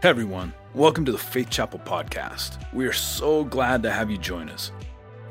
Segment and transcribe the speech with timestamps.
[0.00, 2.72] Hey everyone, welcome to the Faith Chapel podcast.
[2.72, 4.70] We are so glad to have you join us.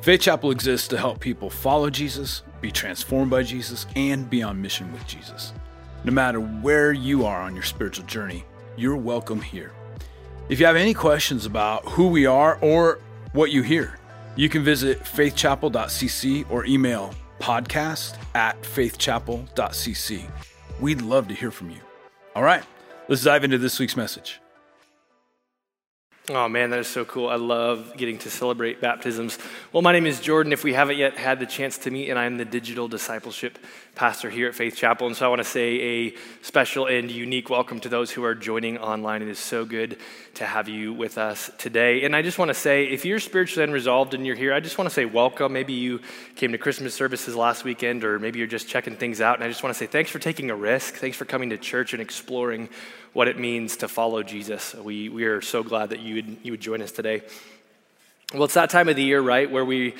[0.01, 4.61] Faith Chapel exists to help people follow Jesus, be transformed by Jesus, and be on
[4.61, 5.53] mission with Jesus.
[6.03, 8.43] No matter where you are on your spiritual journey,
[8.75, 9.71] you're welcome here.
[10.49, 12.99] If you have any questions about who we are or
[13.31, 13.97] what you hear,
[14.35, 20.29] you can visit faithchapel.cc or email podcast at faithchapel.cc.
[20.81, 21.79] We'd love to hear from you.
[22.35, 22.65] All right,
[23.07, 24.41] let's dive into this week's message.
[26.29, 27.29] Oh man, that is so cool.
[27.29, 29.39] I love getting to celebrate baptisms.
[29.71, 30.51] Well, my name is Jordan.
[30.51, 33.57] If we haven't yet had the chance to meet, and I'm the digital discipleship
[33.95, 35.07] pastor here at Faith Chapel.
[35.07, 38.35] And so I want to say a special and unique welcome to those who are
[38.35, 39.21] joining online.
[39.21, 39.99] It is so good
[40.33, 42.03] to have you with us today.
[42.03, 44.77] And I just want to say, if you're spiritually unresolved and you're here, I just
[44.77, 45.53] want to say welcome.
[45.53, 46.01] Maybe you
[46.35, 49.35] came to Christmas services last weekend, or maybe you're just checking things out.
[49.35, 50.95] And I just want to say thanks for taking a risk.
[50.95, 52.67] Thanks for coming to church and exploring
[53.17, 54.75] what it means to follow Jesus.
[54.75, 57.23] We, we are so glad that you would, you would join us today.
[58.31, 59.95] Well, it's that time of the year, right, where we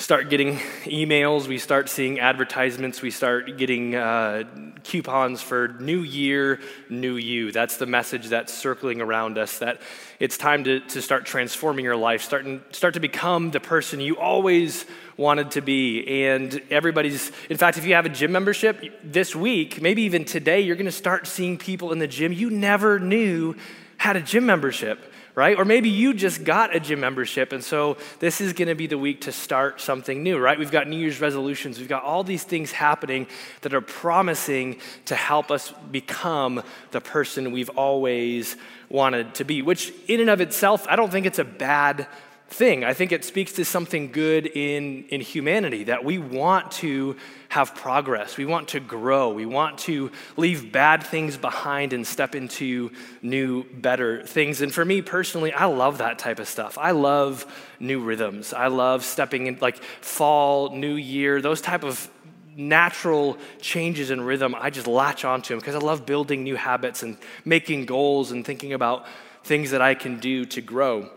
[0.00, 4.44] start getting emails, we start seeing advertisements, we start getting uh,
[4.82, 7.52] coupons for new year, new you.
[7.52, 9.82] That's the message that's circling around us that
[10.18, 14.16] it's time to, to start transforming your life, start, start to become the person you
[14.16, 14.86] always
[15.18, 16.24] wanted to be.
[16.24, 20.62] And everybody's, in fact, if you have a gym membership this week, maybe even today,
[20.62, 23.54] you're to start seeing people in the gym you never knew
[23.98, 24.98] had a gym membership
[25.40, 25.56] right?
[25.56, 28.86] Or maybe you just got a gym membership, and so this is going to be
[28.86, 30.58] the week to start something new, right?
[30.58, 33.26] We've got New Year's resolutions, we've got all these things happening
[33.62, 38.54] that are promising to help us become the person we've always
[38.90, 42.06] wanted to be, which in and of itself, I don't think it's a bad
[42.50, 42.82] thing.
[42.82, 47.16] I think it speaks to something good in, in humanity that we want to
[47.48, 48.36] have progress.
[48.36, 49.30] We want to grow.
[49.30, 52.90] We want to leave bad things behind and step into
[53.22, 54.62] new, better things.
[54.62, 56.76] And for me personally, I love that type of stuff.
[56.76, 57.46] I love
[57.78, 58.52] new rhythms.
[58.52, 62.10] I love stepping in like fall, new year, those type of
[62.56, 64.56] natural changes in rhythm.
[64.58, 68.44] I just latch onto them because I love building new habits and making goals and
[68.44, 69.06] thinking about
[69.44, 71.10] things that I can do to grow.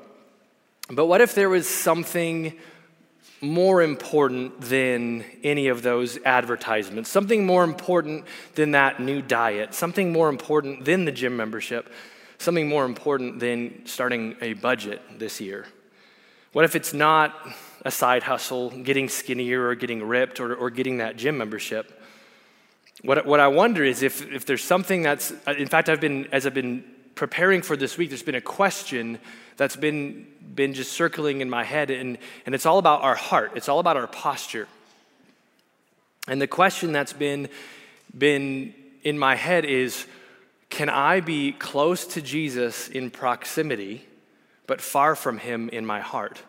[0.89, 2.57] But what if there was something
[3.43, 10.11] more important than any of those advertisements, something more important than that new diet, something
[10.11, 11.91] more important than the gym membership,
[12.37, 15.65] something more important than starting a budget this year?
[16.53, 17.35] What if it's not
[17.83, 22.01] a side hustle, getting skinnier or getting ripped or, or getting that gym membership?
[23.01, 26.45] What, what I wonder is if, if there's something that's, in fact, I've been, as
[26.45, 29.19] I've been preparing for this week, there's been a question
[29.57, 33.51] that's been, been just circling in my head, and, and it's all about our heart,
[33.55, 34.67] it's all about our posture.
[36.27, 37.49] And the question that's been,
[38.17, 40.05] been in my head is
[40.69, 44.07] can I be close to Jesus in proximity,
[44.65, 46.41] but far from him in my heart?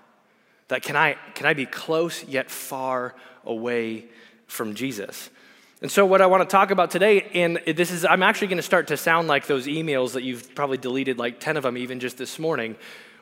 [0.69, 4.07] That can I, can I be close yet far away
[4.47, 5.29] from Jesus?
[5.85, 8.57] And so, what I want to talk about today, and this is, I'm actually going
[8.57, 11.77] to start to sound like those emails that you've probably deleted like 10 of them
[11.77, 12.77] even just this morning.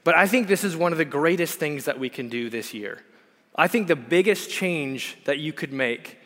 [0.05, 2.73] But I think this is one of the greatest things that we can do this
[2.73, 3.03] year.
[3.57, 6.21] I think the biggest change that you could make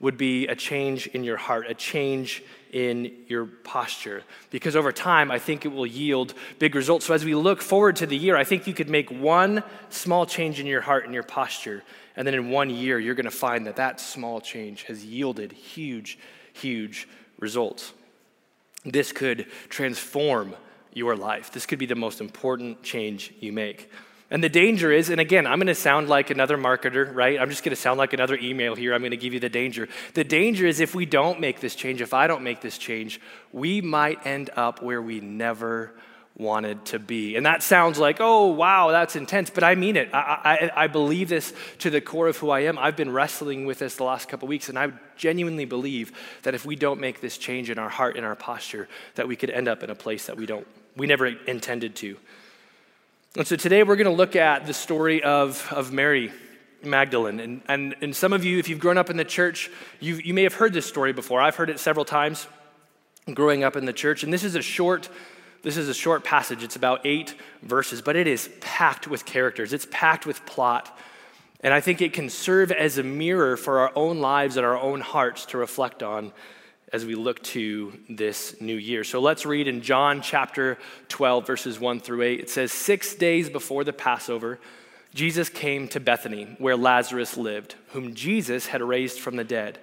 [0.00, 2.42] would be a change in your heart, a change
[2.72, 4.22] in your posture.
[4.48, 7.04] Because over time, I think it will yield big results.
[7.04, 10.24] So as we look forward to the year, I think you could make one small
[10.24, 11.82] change in your heart and your posture.
[12.16, 15.52] And then in one year, you're going to find that that small change has yielded
[15.52, 16.18] huge,
[16.52, 17.08] huge
[17.38, 17.92] results.
[18.84, 20.54] This could transform
[20.92, 21.52] your life.
[21.52, 23.90] This could be the most important change you make.
[24.30, 27.38] And the danger is, and again, I'm going to sound like another marketer, right?
[27.38, 28.94] I'm just going to sound like another email here.
[28.94, 29.88] I'm going to give you the danger.
[30.14, 33.20] The danger is if we don't make this change, if I don't make this change,
[33.52, 35.92] we might end up where we never
[36.36, 37.36] wanted to be.
[37.36, 40.10] And that sounds like, oh, wow, that's intense, but I mean it.
[40.12, 42.78] I, I, I believe this to the core of who I am.
[42.78, 46.12] I've been wrestling with this the last couple weeks, and I genuinely believe
[46.42, 49.36] that if we don't make this change in our heart, in our posture, that we
[49.36, 50.66] could end up in a place that we don't,
[50.96, 52.16] we never intended to.
[53.36, 56.32] And so today we're going to look at the story of, of Mary
[56.82, 57.40] Magdalene.
[57.40, 59.70] And, and, and some of you, if you've grown up in the church,
[60.00, 61.40] you, you may have heard this story before.
[61.40, 62.46] I've heard it several times
[63.32, 64.22] growing up in the church.
[64.24, 65.08] And this is a short
[65.62, 69.72] this is a short passage, it's about eight verses, but it is packed with characters,
[69.72, 70.98] it's packed with plot.
[71.60, 74.76] And I think it can serve as a mirror for our own lives and our
[74.76, 76.32] own hearts to reflect on
[76.92, 79.04] as we look to this new year.
[79.04, 80.76] So let's read in John chapter
[81.08, 82.40] 12, verses 1 through 8.
[82.40, 84.58] It says, Six days before the Passover,
[85.14, 89.78] Jesus came to Bethany, where Lazarus lived, whom Jesus had raised from the dead.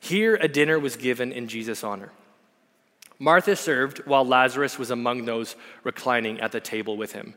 [0.00, 2.10] Here, a dinner was given in Jesus' honor.
[3.20, 7.34] Martha served while Lazarus was among those reclining at the table with him.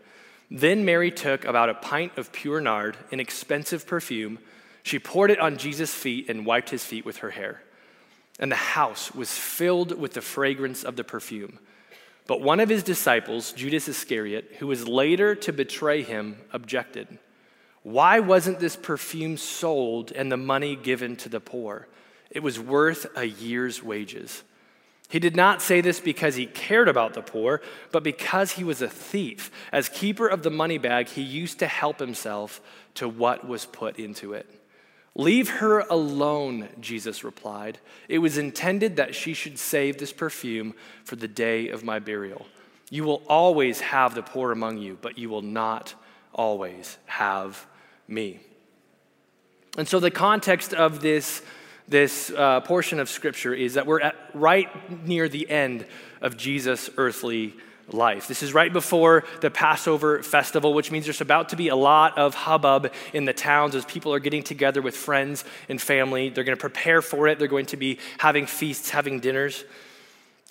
[0.49, 4.39] Then Mary took about a pint of pure nard, an expensive perfume.
[4.81, 7.63] She poured it on Jesus' feet and wiped his feet with her hair.
[8.39, 11.59] And the house was filled with the fragrance of the perfume.
[12.27, 17.19] But one of his disciples, Judas Iscariot, who was later to betray him, objected.
[17.83, 21.89] Why wasn't this perfume sold and the money given to the poor?
[22.29, 24.43] It was worth a year's wages.
[25.13, 27.61] He did not say this because he cared about the poor,
[27.91, 29.51] but because he was a thief.
[29.71, 32.59] As keeper of the money bag, he used to help himself
[32.95, 34.49] to what was put into it.
[35.13, 37.77] Leave her alone, Jesus replied.
[38.09, 40.73] It was intended that she should save this perfume
[41.03, 42.47] for the day of my burial.
[42.89, 45.93] You will always have the poor among you, but you will not
[46.33, 47.67] always have
[48.07, 48.39] me.
[49.77, 51.43] And so, the context of this
[51.87, 54.69] this uh, portion of scripture is that we're at right
[55.05, 55.85] near the end
[56.21, 57.53] of Jesus' earthly
[57.89, 58.27] life.
[58.27, 62.17] This is right before the Passover festival, which means there's about to be a lot
[62.17, 66.29] of hubbub in the towns as people are getting together with friends and family.
[66.29, 69.63] They're going to prepare for it, they're going to be having feasts, having dinners.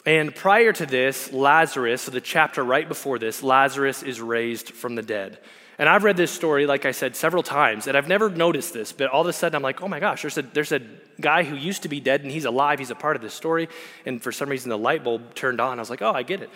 [0.04, 4.96] And prior to this, Lazarus, so the chapter right before this, Lazarus is raised from
[4.96, 5.38] the dead.
[5.82, 8.92] And I've read this story, like I said, several times, and I've never noticed this,
[8.92, 10.80] but all of a sudden I'm like, oh my gosh, there's a, there's a
[11.20, 13.68] guy who used to be dead and he's alive, he's a part of this story.
[14.06, 15.80] And for some reason the light bulb turned on.
[15.80, 16.50] I was like, oh, I get it.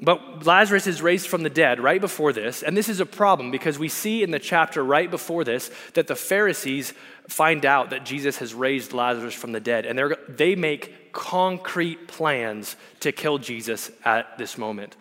[0.00, 3.52] But Lazarus is raised from the dead right before this, and this is a problem
[3.52, 6.94] because we see in the chapter right before this that the Pharisees
[7.28, 12.74] find out that Jesus has raised Lazarus from the dead, and they make concrete plans
[13.00, 14.96] to kill Jesus at this moment.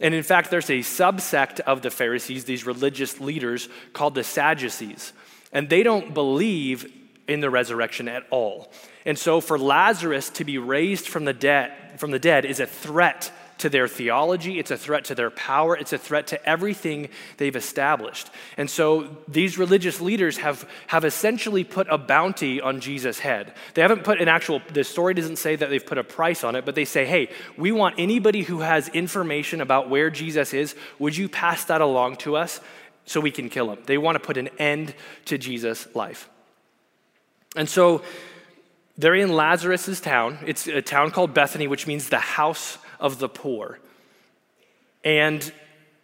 [0.00, 5.12] And in fact, there's a subsect of the Pharisees, these religious leaders called the Sadducees,
[5.52, 6.92] and they don't believe
[7.26, 8.70] in the resurrection at all.
[9.04, 12.66] And so for Lazarus to be raised from the dead, from the dead is a
[12.66, 17.08] threat to their theology, it's a threat to their power, it's a threat to everything
[17.38, 18.30] they've established.
[18.56, 23.54] And so these religious leaders have, have essentially put a bounty on Jesus' head.
[23.74, 26.54] They haven't put an actual, the story doesn't say that they've put a price on
[26.54, 30.74] it, but they say, hey, we want anybody who has information about where Jesus is,
[30.98, 32.60] would you pass that along to us
[33.06, 33.78] so we can kill him?
[33.86, 34.94] They want to put an end
[35.26, 36.28] to Jesus' life.
[37.56, 38.02] And so
[38.98, 40.38] they're in Lazarus's town.
[40.46, 43.78] It's a town called Bethany, which means the house of the poor.
[45.04, 45.52] And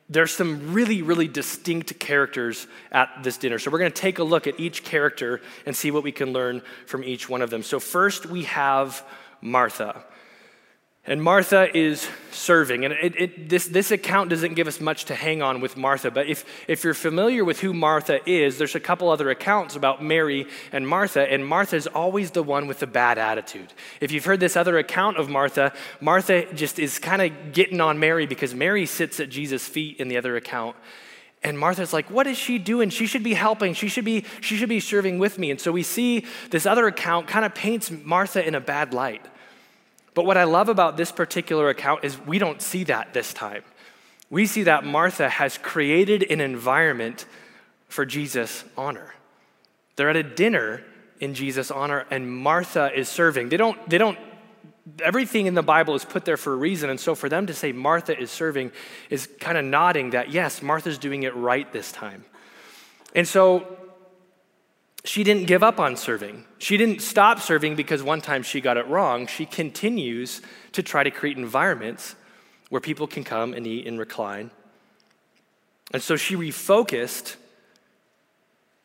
[0.08, 3.58] there's some really, really distinct characters at this dinner.
[3.58, 6.32] So we're going to take a look at each character and see what we can
[6.32, 7.62] learn from each one of them.
[7.62, 9.04] So, first, we have
[9.40, 10.04] Martha.
[11.04, 12.84] And Martha is serving.
[12.84, 16.12] And it, it, this, this account doesn't give us much to hang on with Martha,
[16.12, 20.02] but if, if you're familiar with who Martha is, there's a couple other accounts about
[20.02, 23.72] Mary and Martha, and Martha is always the one with the bad attitude.
[24.00, 27.98] If you've heard this other account of Martha, Martha just is kind of getting on
[27.98, 30.76] Mary because Mary sits at Jesus' feet in the other account.
[31.42, 32.90] And Martha's like, what is she doing?
[32.90, 33.74] She should be helping.
[33.74, 35.50] She should be, she should be serving with me.
[35.50, 39.26] And so we see this other account kind of paints Martha in a bad light.
[40.14, 43.62] But what I love about this particular account is we don't see that this time.
[44.30, 47.26] We see that Martha has created an environment
[47.88, 49.14] for Jesus' honor.
[49.96, 50.82] They're at a dinner
[51.20, 53.50] in Jesus' honor, and Martha is serving.
[53.50, 54.18] They don't, they don't,
[55.02, 56.90] everything in the Bible is put there for a reason.
[56.90, 58.72] And so for them to say Martha is serving
[59.10, 62.24] is kind of nodding that, yes, Martha's doing it right this time.
[63.14, 63.78] And so
[65.04, 66.44] she didn't give up on serving.
[66.58, 69.26] She didn't stop serving because one time she got it wrong.
[69.26, 70.42] She continues
[70.72, 72.14] to try to create environments
[72.68, 74.50] where people can come and eat and recline.
[75.92, 77.36] And so she refocused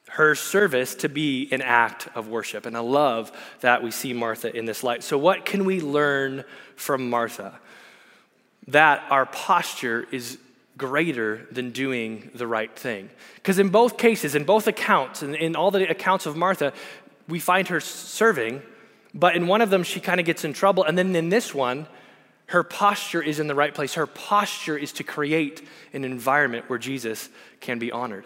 [0.10, 2.66] her service to be an act of worship.
[2.66, 3.32] And I love
[3.62, 5.04] that we see Martha in this light.
[5.04, 6.44] So, what can we learn
[6.76, 7.60] from Martha?
[8.68, 10.40] That our posture is
[10.77, 13.10] greater than doing the right thing.
[13.36, 16.72] Because in both cases, in both accounts, in, in all the accounts of Martha,
[17.27, 18.62] we find her serving,
[19.13, 20.84] but in one of them, she kind of gets in trouble.
[20.84, 21.88] And then in this one,
[22.48, 23.96] her posture is in the right place.
[23.96, 27.29] Her posture is to create an environment where Jesus
[27.60, 28.25] can be honored.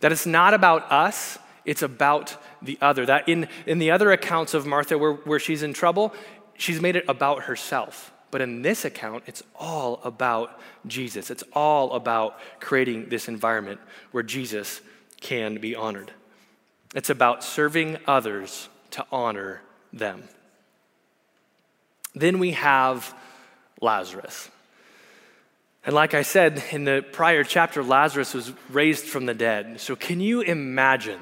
[0.00, 3.06] That it's not about us, it's about the other.
[3.06, 6.14] That in, in the other accounts of Martha where, where she's in trouble,
[6.56, 8.12] she's made it about herself.
[8.30, 11.30] But in this account, it's all about Jesus.
[11.30, 13.80] It's all about creating this environment
[14.10, 14.80] where Jesus
[15.20, 16.12] can be honored.
[16.94, 20.24] It's about serving others to honor them.
[22.14, 23.14] Then we have
[23.80, 24.50] Lazarus.
[25.84, 29.80] And like I said in the prior chapter, Lazarus was raised from the dead.
[29.80, 31.20] So, can you imagine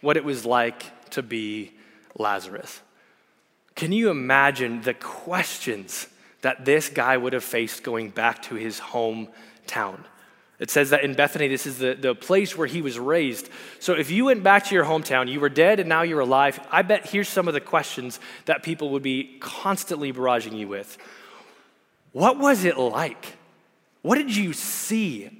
[0.00, 1.72] what it was like to be
[2.16, 2.80] Lazarus?
[3.74, 6.06] Can you imagine the questions
[6.42, 9.98] that this guy would have faced going back to his hometown.
[10.58, 13.48] It says that in Bethany, this is the, the place where he was raised.
[13.78, 16.58] So if you went back to your hometown, you were dead and now you're alive,
[16.70, 20.98] I bet here's some of the questions that people would be constantly barraging you with.
[22.12, 23.36] What was it like?
[24.02, 25.30] What did you see?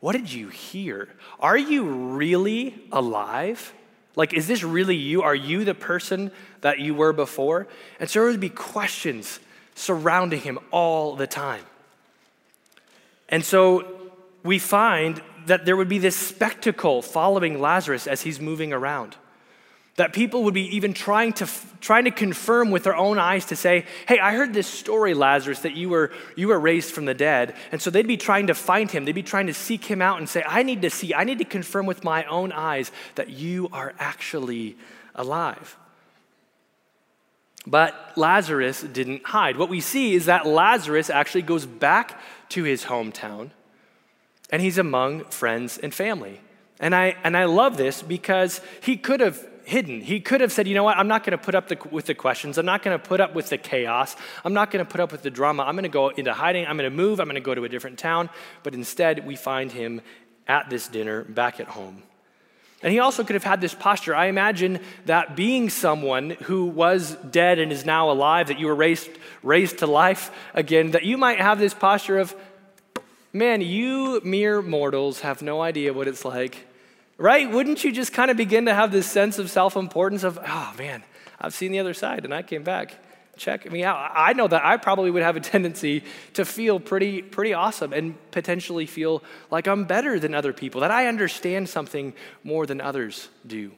[0.00, 1.08] What did you hear?
[1.40, 3.72] Are you really alive?
[4.14, 5.22] Like, is this really you?
[5.22, 7.66] Are you the person that you were before?
[7.98, 9.40] And so there would be questions
[9.76, 11.62] surrounding him all the time.
[13.28, 13.86] And so
[14.42, 19.14] we find that there would be this spectacle following Lazarus as he's moving around.
[19.96, 21.48] That people would be even trying to,
[21.80, 25.60] trying to confirm with their own eyes to say, hey, I heard this story, Lazarus,
[25.60, 27.54] that you were, you were raised from the dead.
[27.72, 29.04] And so they'd be trying to find him.
[29.04, 31.38] They'd be trying to seek him out and say, I need to see, I need
[31.38, 34.76] to confirm with my own eyes that you are actually
[35.14, 35.76] alive.
[37.66, 39.56] But Lazarus didn't hide.
[39.56, 42.20] What we see is that Lazarus actually goes back
[42.50, 43.50] to his hometown
[44.50, 46.40] and he's among friends and family.
[46.78, 50.00] And I, and I love this because he could have hidden.
[50.00, 52.06] He could have said, you know what, I'm not going to put up the, with
[52.06, 52.56] the questions.
[52.56, 54.14] I'm not going to put up with the chaos.
[54.44, 55.64] I'm not going to put up with the drama.
[55.64, 56.66] I'm going to go into hiding.
[56.66, 57.18] I'm going to move.
[57.18, 58.30] I'm going to go to a different town.
[58.62, 60.02] But instead, we find him
[60.46, 62.04] at this dinner back at home.
[62.82, 64.14] And he also could have had this posture.
[64.14, 68.74] I imagine that being someone who was dead and is now alive, that you were
[68.74, 69.08] raised,
[69.42, 72.34] raised to life again, that you might have this posture of,
[73.32, 76.66] man, you mere mortals have no idea what it's like,
[77.16, 77.50] right?
[77.50, 80.74] Wouldn't you just kind of begin to have this sense of self importance of, oh
[80.76, 81.02] man,
[81.40, 82.94] I've seen the other side and I came back.
[83.36, 84.12] Check me out.
[84.14, 88.14] I know that I probably would have a tendency to feel pretty, pretty awesome and
[88.30, 93.28] potentially feel like I'm better than other people, that I understand something more than others
[93.46, 93.72] do.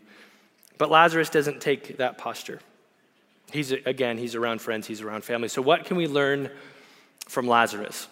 [0.79, 2.61] But Lazarus doesn't take that posture.
[3.51, 5.49] He's, again, he's around friends, he's around family.
[5.49, 6.51] So, what can we learn
[7.27, 8.07] from Lazarus?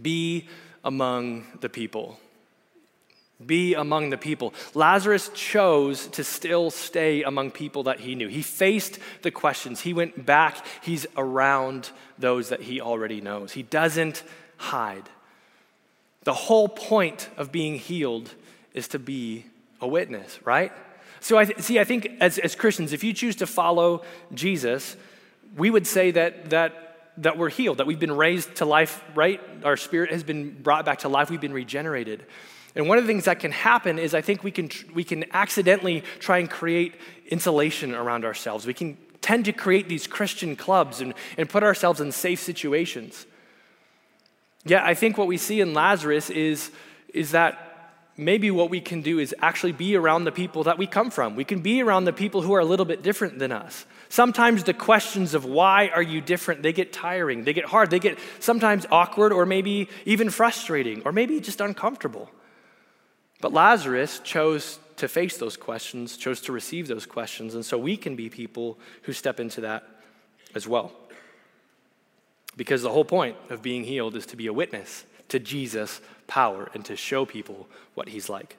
[0.00, 0.48] Be
[0.82, 2.18] among the people.
[3.44, 4.52] Be among the people.
[4.74, 8.28] Lazarus chose to still stay among people that he knew.
[8.28, 9.80] He faced the questions.
[9.80, 10.66] He went back.
[10.82, 13.52] He's around those that he already knows.
[13.52, 14.22] He doesn't
[14.58, 15.08] hide.
[16.24, 18.34] The whole point of being healed
[18.74, 19.46] is to be
[19.80, 20.72] a witness, right?
[21.20, 24.02] So, I th- see, I think as, as Christians, if you choose to follow
[24.34, 24.96] Jesus,
[25.56, 26.89] we would say that, that
[27.20, 29.40] that we're healed, that we've been raised to life, right?
[29.64, 32.26] Our spirit has been brought back to life, we've been regenerated.
[32.74, 35.24] And one of the things that can happen is I think we can, we can
[35.32, 36.94] accidentally try and create
[37.26, 38.66] insulation around ourselves.
[38.66, 43.26] We can tend to create these Christian clubs and, and put ourselves in safe situations.
[44.64, 46.70] Yet I think what we see in Lazarus is,
[47.12, 47.66] is that
[48.16, 51.34] maybe what we can do is actually be around the people that we come from.
[51.34, 53.84] We can be around the people who are a little bit different than us.
[54.10, 58.00] Sometimes the questions of why are you different, they get tiring, they get hard, they
[58.00, 62.28] get sometimes awkward or maybe even frustrating or maybe just uncomfortable.
[63.40, 67.96] But Lazarus chose to face those questions, chose to receive those questions, and so we
[67.96, 69.84] can be people who step into that
[70.56, 70.90] as well.
[72.56, 76.68] Because the whole point of being healed is to be a witness to Jesus' power
[76.74, 78.56] and to show people what he's like.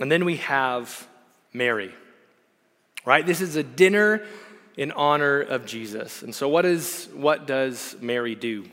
[0.00, 1.06] And then we have
[1.52, 1.92] Mary,
[3.06, 3.24] right?
[3.24, 4.22] This is a dinner
[4.76, 6.22] in honor of Jesus.
[6.22, 8.66] And so, what, is, what does Mary do?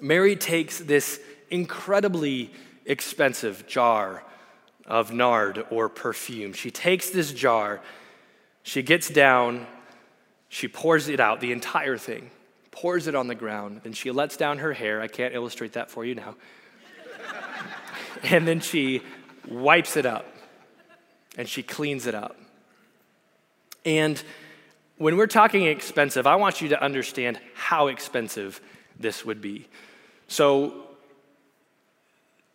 [0.00, 2.52] Mary takes this incredibly
[2.86, 4.22] expensive jar
[4.86, 6.52] of nard or perfume.
[6.52, 7.80] She takes this jar,
[8.62, 9.66] she gets down,
[10.48, 12.30] she pours it out, the entire thing
[12.74, 15.00] pours it on the ground, then she lets down her hair.
[15.00, 16.34] I can't illustrate that for you now.
[18.24, 19.00] and then she
[19.48, 20.26] wipes it up
[21.38, 22.36] and she cleans it up.
[23.84, 24.22] And
[24.96, 28.60] when we're talking expensive, I want you to understand how expensive
[28.98, 29.68] this would be.
[30.28, 30.84] So,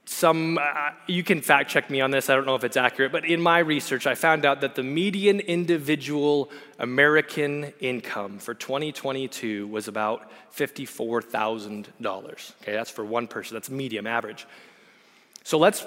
[0.06, 3.12] some, uh, you can fact check me on this, I don't know if it's accurate,
[3.12, 9.68] but in my research, I found out that the median individual American income for 2022
[9.68, 12.52] was about $54,000.
[12.64, 14.48] Okay, that's for one person, that's medium average.
[15.44, 15.86] So let's,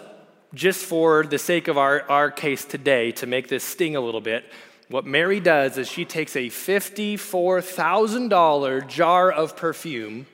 [0.55, 4.21] just for the sake of our, our case today, to make this sting a little
[4.21, 4.45] bit,
[4.93, 10.27] what Mary does is she takes a $54,000 jar of perfume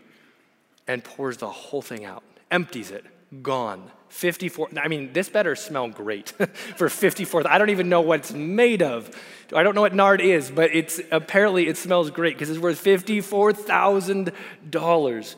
[0.86, 3.06] and pours the whole thing out, empties it
[3.42, 3.90] gone.
[4.08, 6.30] 54, I mean, this better smell great
[6.76, 7.46] for 54.
[7.46, 9.16] I don't even know what it's made of.
[9.54, 12.82] I don't know what nard is, but it's apparently it smells great because it's worth
[12.82, 15.34] $54,000.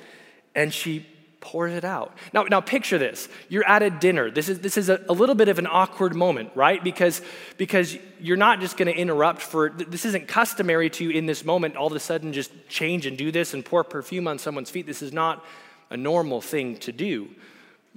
[0.55, 1.05] And she
[1.41, 2.15] pours it out.
[2.33, 3.29] Now, now picture this.
[3.49, 4.31] You're at a dinner.
[4.31, 6.83] This is, this is a, a little bit of an awkward moment, right?
[6.83, 7.23] Because,
[7.57, 11.77] because you're not just going to interrupt for, this isn't customary to in this moment
[11.77, 14.87] all of a sudden just change and do this and pour perfume on someone's feet.
[14.87, 15.45] This is not
[15.89, 17.29] a normal thing to do.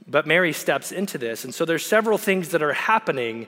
[0.07, 1.43] But Mary steps into this.
[1.43, 3.47] And so there's several things that are happening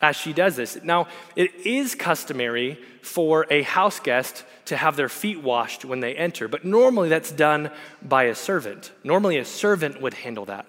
[0.00, 0.78] as she does this.
[0.82, 6.14] Now, it is customary for a house guest to have their feet washed when they
[6.14, 7.70] enter, but normally that's done
[8.02, 8.92] by a servant.
[9.04, 10.66] Normally, a servant would handle that.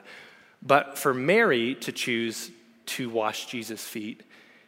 [0.61, 2.51] But for Mary to choose
[2.87, 4.23] to wash Jesus' feet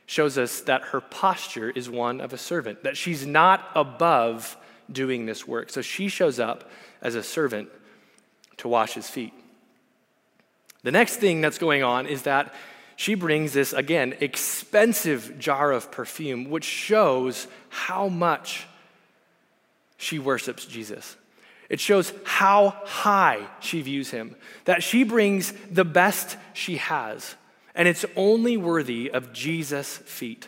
[0.05, 4.57] shows us that her posture is one of a servant, that she's not above
[4.91, 5.69] doing this work.
[5.69, 6.69] So she shows up
[7.01, 7.69] as a servant
[8.57, 9.33] to wash his feet.
[10.83, 12.53] The next thing that's going on is that
[12.95, 18.67] she brings this, again, expensive jar of perfume, which shows how much
[19.97, 21.15] she worships Jesus.
[21.69, 24.35] It shows how high she views him,
[24.65, 27.35] that she brings the best she has,
[27.73, 30.47] and it's only worthy of Jesus' feet.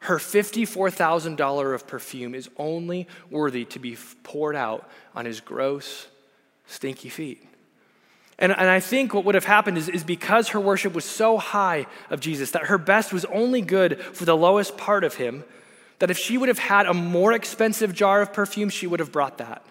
[0.00, 6.08] Her $54,000 of perfume is only worthy to be poured out on his gross,
[6.66, 7.46] stinky feet.
[8.38, 11.38] And, and I think what would have happened is, is because her worship was so
[11.38, 15.44] high of Jesus, that her best was only good for the lowest part of him,
[15.98, 19.12] that if she would have had a more expensive jar of perfume, she would have
[19.12, 19.64] brought that.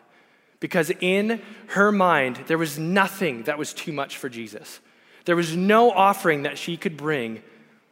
[0.59, 4.79] Because in her mind, there was nothing that was too much for Jesus.
[5.25, 7.43] There was no offering that she could bring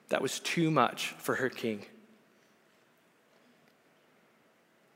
[0.09, 1.85] that was too much for her king.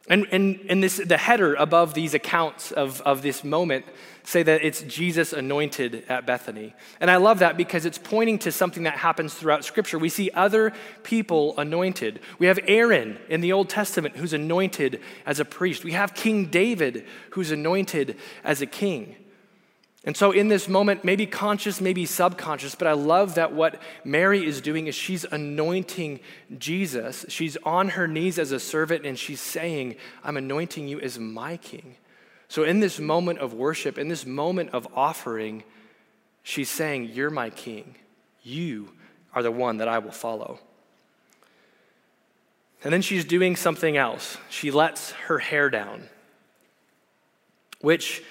[0.09, 3.85] And, and, and this, the header above these accounts of, of this moment
[4.23, 6.73] say that it's Jesus anointed at Bethany.
[6.99, 9.99] And I love that because it's pointing to something that happens throughout Scripture.
[9.99, 10.73] We see other
[11.03, 12.21] people anointed.
[12.39, 15.83] We have Aaron in the Old Testament who's anointed as a priest.
[15.83, 19.15] We have King David who's anointed as a king.
[20.07, 24.45] And so, in this moment, maybe conscious, maybe subconscious, but I love that what Mary
[24.45, 26.21] is doing is she's anointing
[26.57, 27.25] Jesus.
[27.27, 31.57] She's on her knees as a servant and she's saying, I'm anointing you as my
[31.57, 31.97] king.
[32.47, 35.65] So, in this moment of worship, in this moment of offering,
[36.41, 37.97] she's saying, You're my king.
[38.43, 38.93] You
[39.35, 40.59] are the one that I will follow.
[42.81, 44.37] And then she's doing something else.
[44.49, 46.03] She lets her hair down,
[47.81, 48.23] which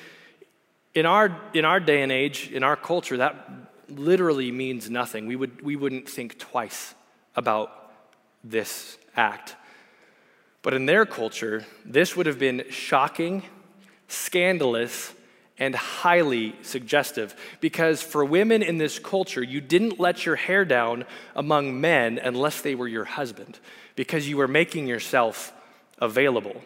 [0.96, 3.50] in our, in our day and age, in our culture, that
[3.88, 5.26] literally means nothing.
[5.26, 6.94] We, would, we wouldn't think twice
[7.36, 7.92] about
[8.42, 9.56] this act.
[10.62, 13.42] But in their culture, this would have been shocking,
[14.08, 15.12] scandalous,
[15.58, 17.36] and highly suggestive.
[17.60, 21.04] Because for women in this culture, you didn't let your hair down
[21.34, 23.58] among men unless they were your husband,
[23.96, 25.52] because you were making yourself
[25.98, 26.62] available.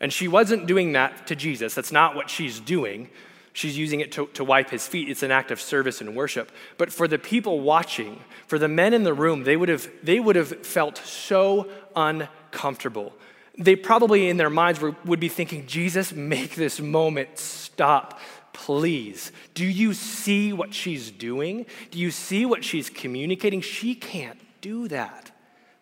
[0.00, 1.74] And she wasn't doing that to Jesus.
[1.74, 3.10] That's not what she's doing.
[3.54, 5.08] She's using it to, to wipe his feet.
[5.08, 6.50] It's an act of service and worship.
[6.76, 10.18] But for the people watching, for the men in the room, they would have, they
[10.18, 13.14] would have felt so uncomfortable.
[13.56, 18.18] They probably in their minds were, would be thinking, Jesus, make this moment stop,
[18.52, 19.30] please.
[19.54, 21.64] Do you see what she's doing?
[21.92, 23.60] Do you see what she's communicating?
[23.60, 25.30] She can't do that.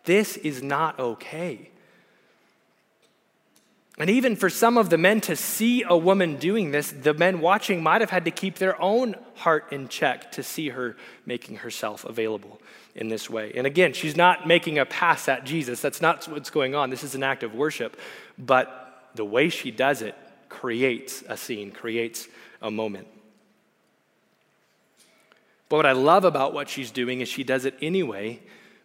[0.04, 1.71] This is not okay.
[3.98, 7.40] And even for some of the men to see a woman doing this, the men
[7.40, 11.56] watching might have had to keep their own heart in check to see her making
[11.56, 12.60] herself available
[12.94, 13.52] in this way.
[13.54, 15.82] And again, she's not making a pass at Jesus.
[15.82, 16.88] That's not what's going on.
[16.88, 17.98] This is an act of worship.
[18.38, 20.14] But the way she does it
[20.48, 22.28] creates a scene, creates
[22.62, 23.08] a moment.
[25.68, 28.40] But what I love about what she's doing is she does it anyway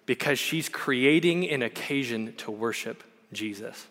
[0.06, 3.88] because she's creating an occasion to worship Jesus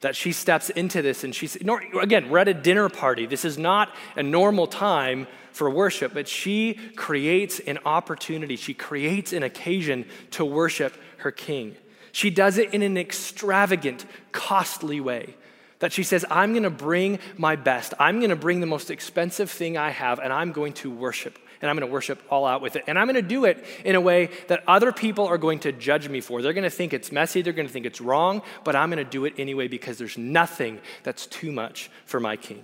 [0.00, 3.26] that she steps into this and she's, again, we're at a dinner party.
[3.26, 8.56] This is not a normal time for worship, but she creates an opportunity.
[8.56, 11.76] She creates an occasion to worship her king.
[12.12, 15.36] She does it in an extravagant, costly way.
[15.80, 17.94] That she says, I'm gonna bring my best.
[17.98, 21.70] I'm gonna bring the most expensive thing I have, and I'm going to worship and
[21.70, 22.84] I'm going to worship all out with it.
[22.86, 25.72] And I'm going to do it in a way that other people are going to
[25.72, 26.40] judge me for.
[26.40, 29.04] They're going to think it's messy, they're going to think it's wrong, but I'm going
[29.04, 32.62] to do it anyway because there's nothing that's too much for my king.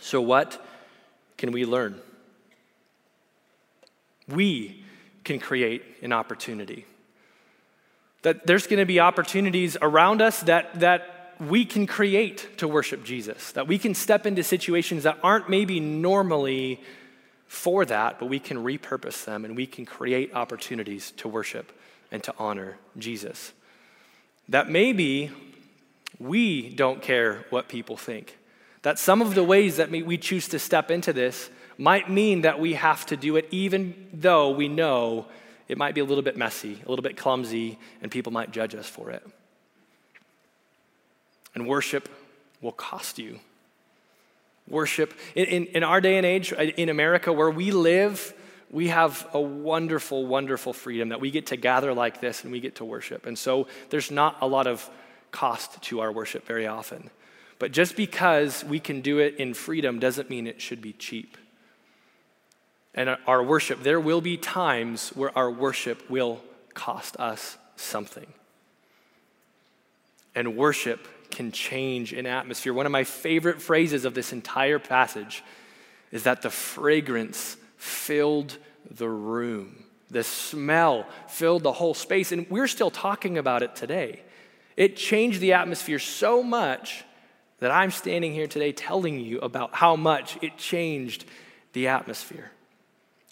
[0.00, 0.64] So, what
[1.36, 2.00] can we learn?
[4.26, 4.82] We
[5.24, 6.86] can create an opportunity.
[8.22, 13.02] That there's going to be opportunities around us that, that we can create to worship
[13.02, 16.80] Jesus, that we can step into situations that aren't maybe normally
[17.46, 21.72] for that, but we can repurpose them and we can create opportunities to worship
[22.12, 23.52] and to honor Jesus.
[24.48, 25.30] That maybe
[26.18, 28.36] we don't care what people think.
[28.82, 32.60] That some of the ways that we choose to step into this might mean that
[32.60, 35.26] we have to do it even though we know
[35.68, 38.74] it might be a little bit messy, a little bit clumsy, and people might judge
[38.74, 39.26] us for it.
[41.54, 42.08] And worship
[42.60, 43.40] will cost you.
[44.68, 48.32] Worship, in, in, in, our day and age, uh, in America where we live,
[48.70, 52.60] we have a wonderful, wonderful freedom that we get to gather like this and we
[52.60, 53.26] get to worship.
[53.26, 54.88] And so there's not a lot of
[55.32, 57.10] cost to our worship very often.
[57.58, 61.36] But just because we can do it in freedom doesn't mean it should be cheap.
[62.94, 66.40] And our worship, there will be times where our worship will
[66.74, 68.26] cost us something.
[70.34, 71.06] And worship
[71.40, 72.74] can change an atmosphere.
[72.74, 75.42] One of my favorite phrases of this entire passage
[76.12, 78.58] is that the fragrance filled
[78.90, 79.84] the room.
[80.10, 84.20] The smell filled the whole space, and we're still talking about it today.
[84.76, 87.04] It changed the atmosphere so much
[87.60, 91.24] that I'm standing here today telling you about how much it changed
[91.72, 92.50] the atmosphere.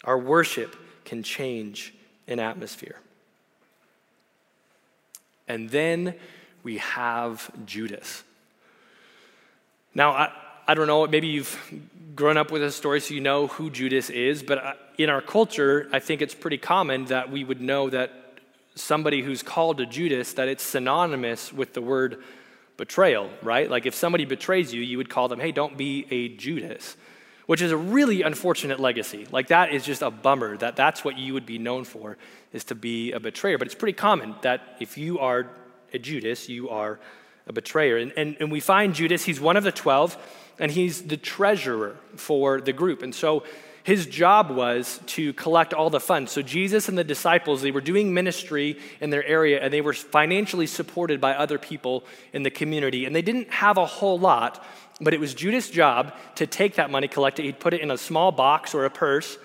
[0.03, 1.93] Our worship can change
[2.27, 2.99] an atmosphere.
[5.47, 6.15] And then
[6.63, 8.23] we have Judas.
[9.95, 10.31] Now, I,
[10.67, 11.57] I don't know, maybe you've
[12.15, 15.21] grown up with a story so you know who Judas is, but uh, in our
[15.21, 18.11] culture, I think it's pretty common that we would know that
[18.75, 22.23] somebody who's called a Judas, that it's synonymous with the word
[22.77, 23.69] betrayal, right?
[23.69, 26.95] Like if somebody betrays you, you would call them, hey, don't be a Judas,
[27.45, 29.27] which is a really unfortunate legacy.
[29.31, 32.17] Like that is just a bummer that that's what you would be known for,
[32.53, 33.57] is to be a betrayer.
[33.57, 35.47] But it's pretty common that if you are
[35.97, 36.99] Judas, you are
[37.47, 37.97] a betrayer.
[37.97, 40.17] And, and, and we find Judas, he's one of the 12,
[40.59, 43.01] and he's the treasurer for the group.
[43.01, 43.43] And so
[43.83, 46.31] his job was to collect all the funds.
[46.31, 49.93] So Jesus and the disciples, they were doing ministry in their area and they were
[49.93, 53.05] financially supported by other people in the community.
[53.05, 54.63] And they didn't have a whole lot,
[55.01, 57.45] but it was Judas' job to take that money, collect it.
[57.45, 59.39] He'd put it in a small box or a purse,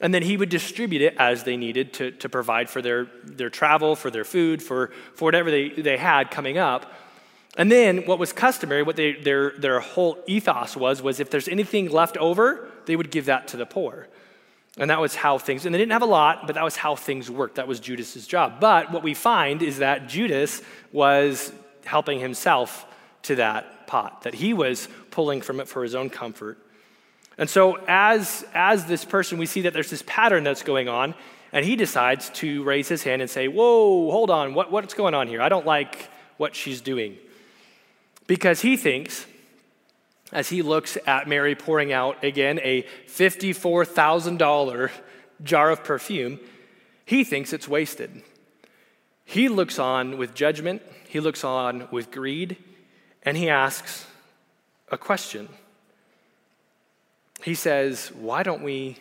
[0.00, 3.50] and then he would distribute it as they needed to, to provide for their, their
[3.50, 6.92] travel, for their food, for, for whatever they, they had coming up.
[7.56, 11.48] And then what was customary, what they, their, their whole ethos was, was if there's
[11.48, 14.08] anything left over, they would give that to the poor.
[14.78, 16.96] And that was how things, and they didn't have a lot, but that was how
[16.96, 17.54] things worked.
[17.54, 18.60] That was Judas's job.
[18.60, 20.60] But what we find is that Judas
[20.92, 21.50] was
[21.86, 22.84] helping himself
[23.22, 26.58] to that pot, that he was pulling from it for his own comfort.
[27.38, 31.14] And so, as, as this person, we see that there's this pattern that's going on,
[31.52, 35.14] and he decides to raise his hand and say, Whoa, hold on, what, what's going
[35.14, 35.42] on here?
[35.42, 37.18] I don't like what she's doing.
[38.26, 39.26] Because he thinks,
[40.32, 44.90] as he looks at Mary pouring out again a $54,000
[45.42, 46.40] jar of perfume,
[47.04, 48.22] he thinks it's wasted.
[49.24, 52.56] He looks on with judgment, he looks on with greed,
[53.22, 54.06] and he asks
[54.90, 55.48] a question
[57.46, 58.96] he says, Why don't we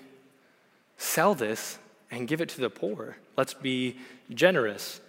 [0.97, 1.79] sell this
[2.11, 3.17] and give it to the poor?
[3.35, 3.97] Let's be
[4.31, 5.01] generous.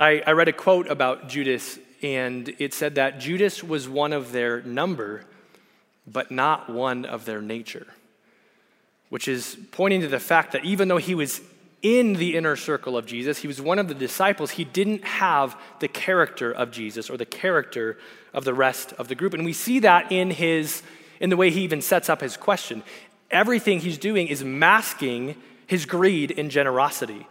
[0.00, 4.32] I, I read a quote about Judas, and it said that Judas was one of
[4.32, 5.22] their number,
[6.04, 7.86] but not one of their nature,
[9.08, 11.42] which is pointing to the fact that even though he was
[11.80, 15.56] in the inner circle of Jesus, he was one of the disciples, he didn't have
[15.78, 17.98] the character of Jesus or the character
[18.32, 19.32] of the rest of the group.
[19.32, 20.82] And we see that in his
[21.20, 22.82] in the way he even sets up his question.
[23.30, 27.26] Everything he's doing is masking his greed and generosity.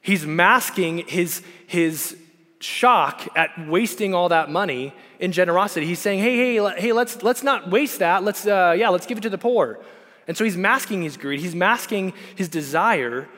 [0.00, 2.16] He's masking his, his
[2.60, 5.86] shock at wasting all that money in generosity.
[5.86, 8.24] He's saying, hey, hey, hey, let's, let's not waste that.
[8.24, 9.78] Let's, uh, yeah, let's give it to the poor.
[10.26, 11.40] And so he's masking his greed.
[11.40, 13.28] He's masking his desire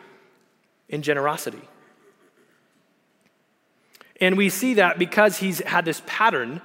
[0.88, 1.62] in generosity.
[4.20, 6.60] And we see that because he's had this pattern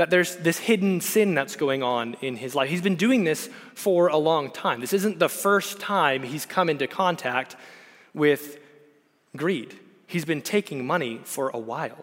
[0.00, 2.70] that there's this hidden sin that's going on in his life.
[2.70, 4.80] He's been doing this for a long time.
[4.80, 7.54] This isn't the first time he's come into contact
[8.14, 8.58] with
[9.36, 9.78] greed.
[10.06, 12.02] He's been taking money for a while.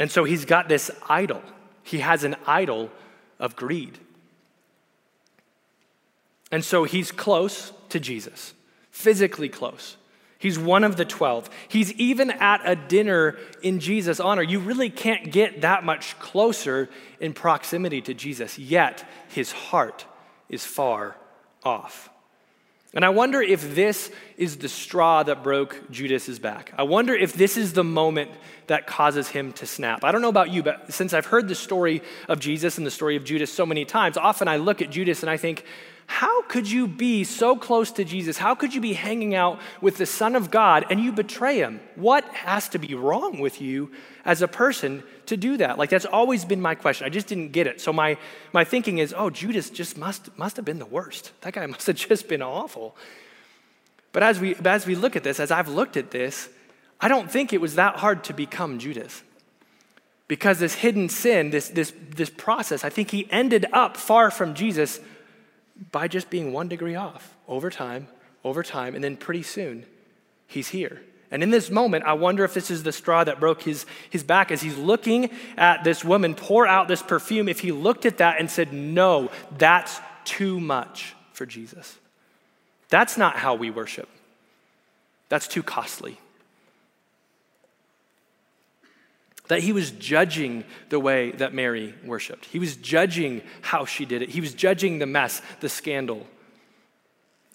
[0.00, 1.44] And so he's got this idol.
[1.84, 2.90] He has an idol
[3.38, 3.98] of greed.
[6.50, 8.52] And so he's close to Jesus,
[8.90, 9.96] physically close.
[10.38, 11.50] He's one of the 12.
[11.66, 14.42] He's even at a dinner in Jesus' honor.
[14.42, 20.06] You really can't get that much closer in proximity to Jesus, yet his heart
[20.48, 21.16] is far
[21.64, 22.08] off.
[22.94, 26.72] And I wonder if this is the straw that broke Judas's back.
[26.78, 28.30] I wonder if this is the moment
[28.68, 30.04] that causes him to snap.
[30.04, 32.90] I don't know about you, but since I've heard the story of Jesus and the
[32.90, 35.64] story of Judas so many times, often I look at Judas and I think,
[36.08, 38.38] How could you be so close to Jesus?
[38.38, 41.80] How could you be hanging out with the Son of God and you betray him?
[41.96, 43.92] What has to be wrong with you
[44.24, 45.76] as a person to do that?
[45.76, 47.04] Like, that's always been my question.
[47.06, 47.78] I just didn't get it.
[47.82, 48.16] So, my,
[48.54, 51.30] my thinking is, oh, Judas just must, must have been the worst.
[51.42, 52.96] That guy must have just been awful.
[54.12, 56.48] But as we, as we look at this, as I've looked at this,
[57.02, 59.22] I don't think it was that hard to become Judas.
[60.26, 64.54] Because this hidden sin, this, this, this process, I think he ended up far from
[64.54, 65.00] Jesus
[65.92, 68.08] by just being one degree off over time,
[68.44, 69.86] over time, and then pretty soon
[70.46, 71.02] he's here.
[71.30, 74.22] And in this moment, I wonder if this is the straw that broke his, his
[74.22, 77.48] back as he's looking at this woman pour out this perfume.
[77.48, 81.98] If he looked at that and said, No, that's too much for Jesus.
[82.88, 84.08] That's not how we worship.
[85.28, 86.18] That's too costly.
[89.48, 92.44] That he was judging the way that Mary worshiped.
[92.46, 94.30] He was judging how she did it.
[94.30, 96.26] He was judging the mess, the scandal,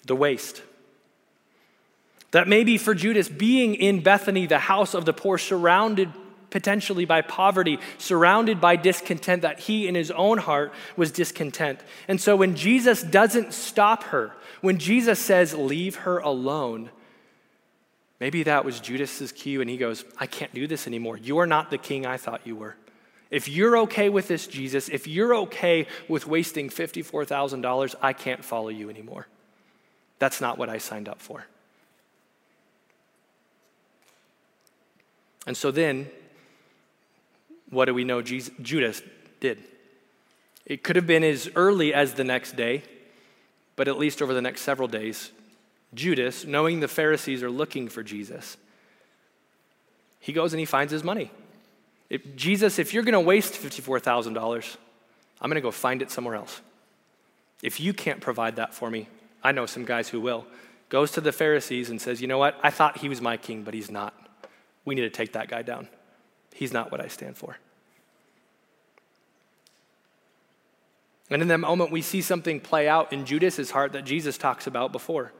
[0.06, 0.62] the waste.
[2.32, 6.10] That maybe for Judas, being in Bethany, the house of the poor, surrounded
[6.50, 11.80] potentially by poverty, surrounded by discontent, that he in his own heart was discontent.
[12.06, 16.90] And so when Jesus doesn't stop her, when Jesus says, Leave her alone,
[18.20, 21.16] Maybe that was Judas's cue, and he goes, I can't do this anymore.
[21.16, 22.76] You are not the king I thought you were.
[23.30, 28.68] If you're okay with this, Jesus, if you're okay with wasting $54,000, I can't follow
[28.68, 29.26] you anymore.
[30.20, 31.44] That's not what I signed up for.
[35.46, 36.08] And so then,
[37.70, 39.02] what do we know Jesus, Judas
[39.40, 39.58] did?
[40.64, 42.82] It could have been as early as the next day,
[43.76, 45.32] but at least over the next several days,
[45.94, 48.56] Judas, knowing the Pharisees are looking for Jesus,
[50.20, 51.30] he goes and he finds his money.
[52.10, 54.76] If, Jesus, if you're going to waste $54,000,
[55.40, 56.60] I'm going to go find it somewhere else.
[57.62, 59.08] If you can't provide that for me,
[59.42, 60.46] I know some guys who will.
[60.88, 62.58] Goes to the Pharisees and says, You know what?
[62.62, 64.14] I thought he was my king, but he's not.
[64.84, 65.88] We need to take that guy down.
[66.54, 67.58] He's not what I stand for.
[71.30, 74.66] And in that moment, we see something play out in Judas's heart that Jesus talks
[74.66, 75.32] about before.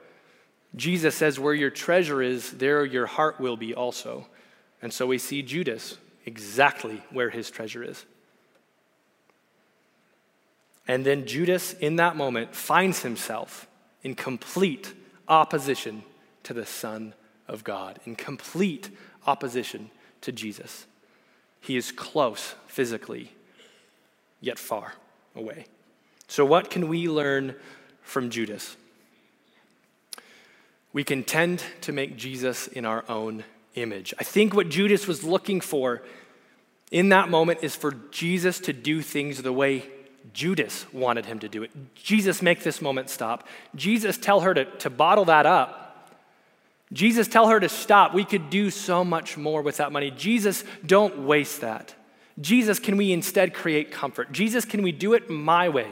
[0.76, 4.26] Jesus says, Where your treasure is, there your heart will be also.
[4.82, 8.04] And so we see Judas exactly where his treasure is.
[10.86, 13.66] And then Judas, in that moment, finds himself
[14.02, 14.92] in complete
[15.28, 16.02] opposition
[16.42, 17.14] to the Son
[17.48, 18.90] of God, in complete
[19.26, 20.86] opposition to Jesus.
[21.60, 23.32] He is close physically,
[24.40, 24.94] yet far
[25.34, 25.64] away.
[26.28, 27.54] So, what can we learn
[28.02, 28.76] from Judas?
[30.94, 34.14] We can tend to make Jesus in our own image.
[34.18, 36.02] I think what Judas was looking for
[36.90, 39.84] in that moment is for Jesus to do things the way
[40.32, 41.72] Judas wanted him to do it.
[41.96, 43.46] Jesus, make this moment stop.
[43.74, 46.14] Jesus, tell her to, to bottle that up.
[46.92, 48.14] Jesus, tell her to stop.
[48.14, 50.12] We could do so much more with that money.
[50.12, 51.92] Jesus, don't waste that.
[52.40, 54.30] Jesus, can we instead create comfort?
[54.30, 55.90] Jesus, can we do it my way?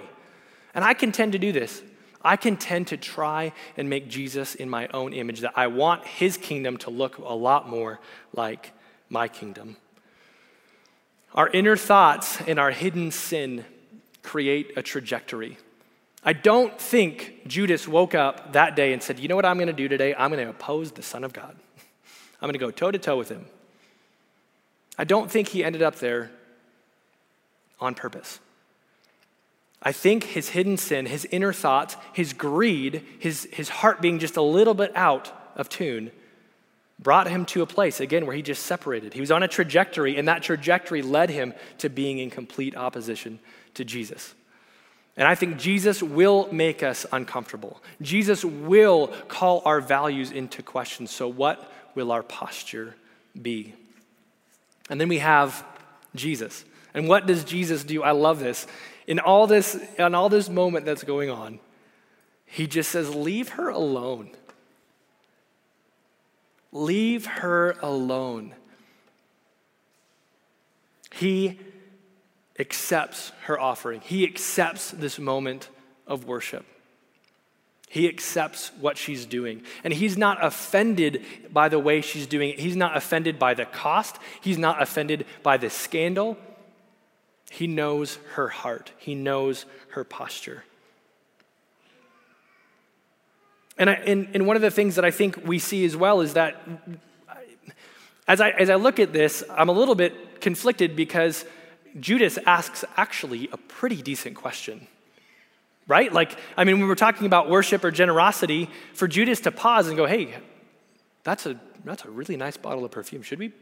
[0.75, 1.83] And I can tend to do this.
[2.25, 6.07] I can tend to try and make Jesus in my own image, that I want
[6.07, 8.01] his kingdom to look a lot more
[8.33, 8.73] like
[9.09, 9.77] my kingdom.
[11.35, 13.65] Our inner thoughts and our hidden sin
[14.23, 15.59] create a trajectory.
[16.25, 19.67] I don't think Judas woke up that day and said, You know what I'm going
[19.67, 20.15] to do today?
[20.15, 21.57] I'm going to oppose the Son of God.
[22.41, 23.47] I'm going to go toe to toe with him.
[24.99, 26.31] I don't think he ended up there
[27.81, 28.39] on purpose.
[29.83, 34.37] I think his hidden sin, his inner thoughts, his greed, his, his heart being just
[34.37, 36.13] a little bit out of tune,
[37.01, 39.13] brought him to a place, again, where he just separated.
[39.13, 43.41] He was on a trajectory, and that trajectory led him to being in complete opposition
[43.75, 44.35] to Jesus.
[45.17, 47.83] And I think Jesus will make us uncomfortable.
[48.01, 51.07] Jesus will call our values into question.
[51.07, 52.95] So, what will our posture
[53.41, 53.75] be?
[54.89, 55.65] And then we have
[56.15, 56.65] Jesus.
[56.95, 58.03] And what does Jesus do?
[58.03, 58.67] I love this
[59.07, 61.61] in all this, in all this moment that's going on,
[62.47, 64.31] he just says, Leave her alone.
[66.71, 68.55] Leave her alone.
[71.13, 71.59] He
[72.59, 75.69] accepts her offering, he accepts this moment
[76.07, 76.65] of worship.
[77.89, 79.65] He accepts what she's doing.
[79.85, 82.59] And he's not offended by the way she's doing it.
[82.59, 84.17] He's not offended by the cost.
[84.41, 86.39] He's not offended by the scandal.
[87.53, 90.65] He knows her heart, He knows her posture.
[93.77, 96.23] And, I, and, and one of the things that I think we see as well
[96.23, 96.57] is that
[98.27, 101.45] as I, as I look at this, I'm a little bit conflicted because
[102.01, 104.87] Judas asks actually a pretty decent question.
[105.87, 106.13] right?
[106.13, 109.97] Like, I mean, when we're talking about worship or generosity, for Judas to pause and
[109.97, 110.35] go, hey,
[111.25, 113.23] that's a, that's a really nice bottle of perfume.
[113.23, 113.53] Should we,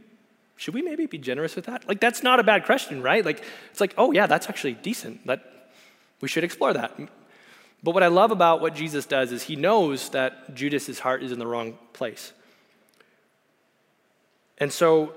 [0.61, 1.89] should we maybe be generous with that?
[1.89, 3.25] Like, that's not a bad question, right?
[3.25, 5.27] Like, it's like, oh, yeah, that's actually decent.
[5.27, 5.43] That,
[6.21, 6.99] we should explore that.
[7.83, 11.33] But what I love about what Jesus does is he knows that Judas's heart is
[11.33, 12.35] in the wrong place.
[14.59, 15.15] And so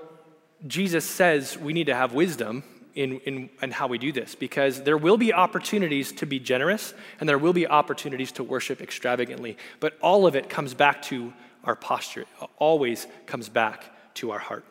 [0.66, 4.82] Jesus says we need to have wisdom in, in, in how we do this because
[4.84, 9.58] there will be opportunities to be generous and there will be opportunities to worship extravagantly.
[9.78, 14.38] But all of it comes back to our posture, it always comes back to our
[14.38, 14.64] heart.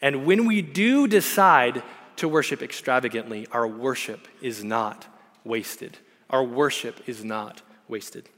[0.00, 1.82] And when we do decide
[2.16, 5.06] to worship extravagantly, our worship is not
[5.44, 5.98] wasted.
[6.30, 8.28] Our worship is not wasted.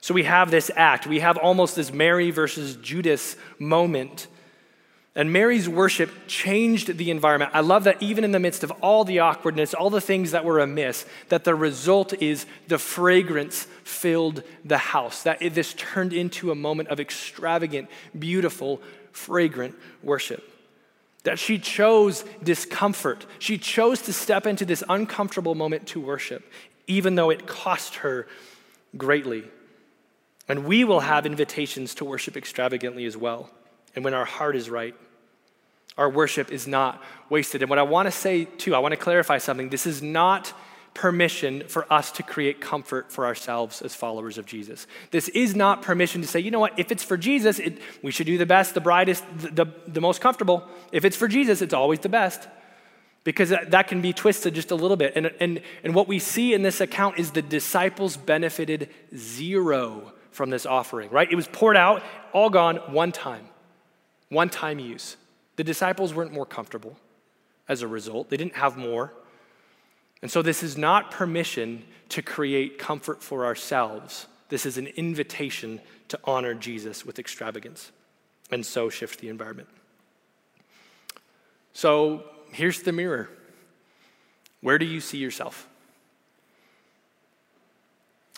[0.00, 1.06] So we have this act.
[1.06, 4.28] We have almost this Mary versus Judas moment
[5.16, 7.52] and Mary's worship changed the environment.
[7.54, 10.44] I love that even in the midst of all the awkwardness, all the things that
[10.44, 15.22] were amiss, that the result is the fragrance filled the house.
[15.22, 20.52] That this turned into a moment of extravagant, beautiful, fragrant worship.
[21.22, 23.24] That she chose discomfort.
[23.38, 26.44] She chose to step into this uncomfortable moment to worship,
[26.86, 28.28] even though it cost her
[28.98, 29.44] greatly.
[30.46, 33.50] And we will have invitations to worship extravagantly as well.
[33.94, 34.94] And when our heart is right,
[35.96, 37.62] our worship is not wasted.
[37.62, 39.70] And what I want to say too, I want to clarify something.
[39.70, 40.52] This is not
[40.96, 44.86] permission for us to create comfort for ourselves as followers of Jesus.
[45.10, 48.10] This is not permission to say, you know what, if it's for Jesus, it, we
[48.10, 50.66] should do the best, the brightest, the, the, the, most comfortable.
[50.92, 52.48] If it's for Jesus, it's always the best.
[53.24, 55.12] Because that, that can be twisted just a little bit.
[55.16, 60.48] And, and, and what we see in this account is the disciples benefited zero from
[60.48, 61.30] this offering, right?
[61.30, 63.46] It was poured out, all gone, one time,
[64.28, 65.16] one time use.
[65.56, 66.96] The disciples weren't more comfortable
[67.68, 69.12] as a result, they didn't have more.
[70.22, 74.26] And so, this is not permission to create comfort for ourselves.
[74.48, 77.90] This is an invitation to honor Jesus with extravagance
[78.50, 79.68] and so shift the environment.
[81.72, 83.28] So, here's the mirror.
[84.60, 85.68] Where do you see yourself?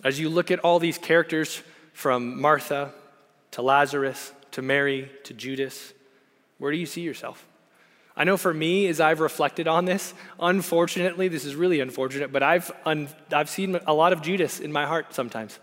[0.02, 2.92] As you look at all these characters from Martha
[3.52, 5.92] to Lazarus to Mary to Judas,
[6.58, 7.46] where do you see yourself?
[8.16, 12.42] I know for me, as I've reflected on this, unfortunately, this is really unfortunate, but
[12.42, 15.58] I've, un- I've seen a lot of Judas in my heart sometimes.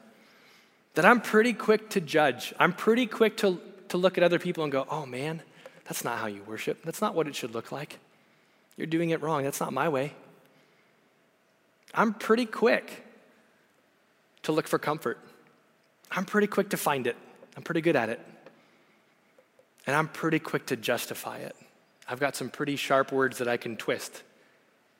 [0.93, 2.53] That I'm pretty quick to judge.
[2.57, 5.41] I'm pretty quick to, to look at other people and go, oh man,
[5.83, 6.81] that's not how you worship.
[6.85, 7.99] That's not what it should look like.
[8.77, 9.43] You're doing it wrong.
[9.43, 10.13] That's not my way.
[11.93, 13.03] I'm pretty quick
[14.43, 15.19] to look for comfort.
[16.09, 17.17] I'm pretty quick to find it.
[17.57, 18.19] I'm pretty good at it.
[19.87, 21.55] And I'm pretty quick to justify it.
[22.07, 24.23] I've got some pretty sharp words that I can twist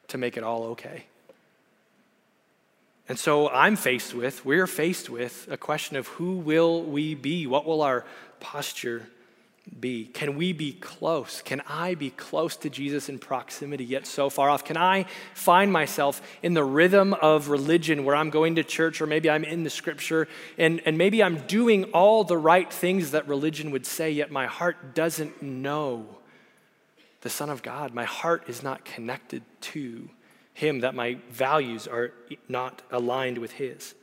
[0.08, 1.06] to make it all okay.
[3.08, 7.46] And so I'm faced with, we're faced with a question of who will we be?
[7.46, 8.04] What will our
[8.40, 9.08] posture
[9.80, 10.06] be?
[10.06, 11.42] Can we be close?
[11.42, 14.64] Can I be close to Jesus in proximity yet so far off?
[14.64, 19.08] Can I find myself in the rhythm of religion where I'm going to church or
[19.08, 23.28] maybe I'm in the scripture and, and maybe I'm doing all the right things that
[23.28, 26.06] religion would say, yet my heart doesn't know
[27.22, 27.94] the Son of God.
[27.94, 30.10] My heart is not connected to
[30.54, 32.14] Him, that my values are
[32.48, 33.96] not aligned with His.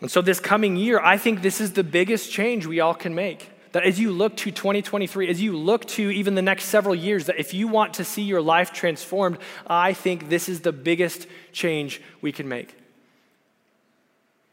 [0.00, 3.14] And so, this coming year, I think this is the biggest change we all can
[3.14, 3.50] make.
[3.72, 7.26] That as you look to 2023, as you look to even the next several years,
[7.26, 11.26] that if you want to see your life transformed, I think this is the biggest
[11.52, 12.74] change we can make.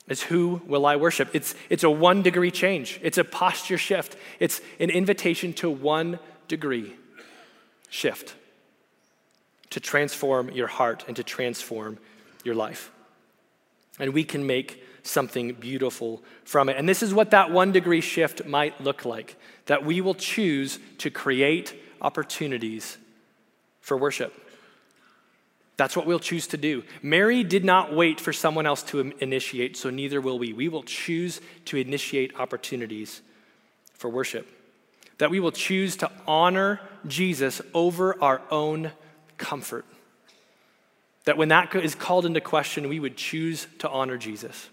[0.08, 1.30] It's who will I worship?
[1.34, 6.20] It's, it's a one degree change, it's a posture shift, it's an invitation to one
[6.48, 6.96] degree
[7.90, 8.36] shift
[9.72, 11.98] to transform your heart and to transform
[12.44, 12.92] your life.
[14.00, 16.78] And we can make something beautiful from it.
[16.78, 19.38] And this is what that one degree shift might look like
[19.68, 22.98] that we will choose to create opportunities
[23.82, 24.34] for worship.
[25.78, 26.84] That's what we'll choose to do.
[27.02, 30.54] Mary did not wait for someone else to initiate, so neither will we.
[30.54, 33.22] We will choose to initiate opportunities
[33.94, 34.48] for worship.
[35.18, 38.92] That we will choose to honor Jesus over our own
[39.38, 39.86] comfort.
[41.26, 44.70] That when that is called into question, we would choose to honor Jesus.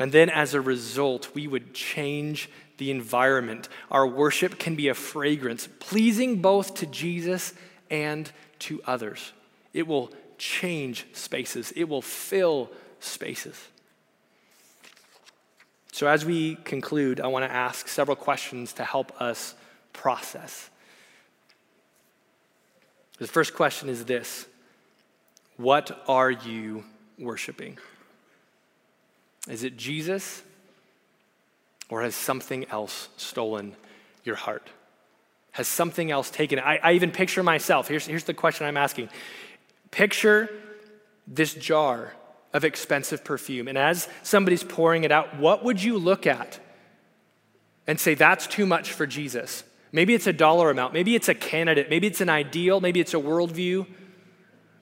[0.00, 2.48] And then as a result, we would change
[2.78, 3.68] the environment.
[3.90, 7.52] Our worship can be a fragrance, pleasing both to Jesus
[7.90, 9.32] and to others.
[9.74, 13.68] It will change spaces, it will fill spaces.
[15.92, 19.54] So, as we conclude, I want to ask several questions to help us
[19.92, 20.70] process.
[23.18, 24.46] The first question is this
[25.58, 26.84] What are you
[27.18, 27.76] worshiping?
[29.48, 30.42] Is it Jesus
[31.88, 33.74] or has something else stolen
[34.24, 34.68] your heart?
[35.52, 36.62] Has something else taken it?
[36.62, 37.88] I, even picture myself.
[37.88, 39.08] Here's, here's the question I'm asking
[39.90, 40.48] Picture
[41.26, 42.12] this jar
[42.52, 46.58] of expensive perfume, and as somebody's pouring it out, what would you look at
[47.86, 49.62] and say, that's too much for Jesus?
[49.92, 53.14] Maybe it's a dollar amount, maybe it's a candidate, maybe it's an ideal, maybe it's
[53.14, 53.86] a worldview.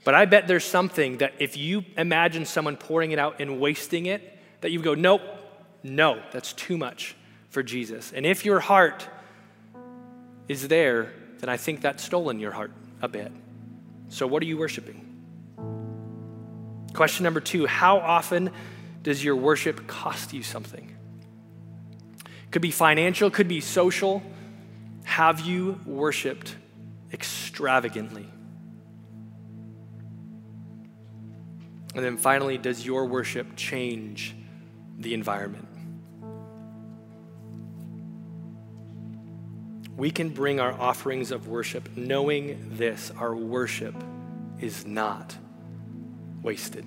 [0.04, 4.06] But I bet there's something that if you imagine someone pouring it out and wasting
[4.06, 5.22] it, that you go, nope,
[5.82, 7.16] no, that's too much
[7.50, 8.12] for Jesus.
[8.12, 9.08] And if your heart
[10.48, 13.32] is there, then I think that's stolen your heart a bit.
[14.08, 15.04] So, what are you worshiping?
[16.94, 18.50] Question number two How often
[19.02, 20.96] does your worship cost you something?
[22.50, 24.22] Could be financial, could be social.
[25.04, 26.54] Have you worshiped
[27.12, 28.28] extravagantly?
[31.94, 34.34] And then finally, does your worship change
[34.98, 35.68] the environment?
[39.96, 43.94] We can bring our offerings of worship knowing this our worship
[44.60, 45.36] is not
[46.42, 46.86] wasted.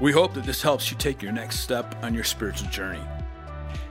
[0.00, 3.02] We hope that this helps you take your next step on your spiritual journey.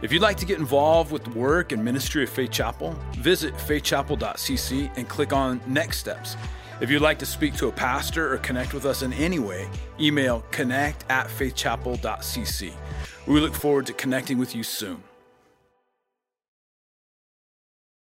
[0.02, 3.54] If you'd like to get involved with the work and ministry of Faith Chapel, visit
[3.60, 6.38] faithchapel.cc and click on Next Steps.
[6.82, 9.68] If you'd like to speak to a pastor or connect with us in any way,
[10.00, 12.72] email connect at faithchapel.cc.
[13.28, 15.04] We look forward to connecting with you soon.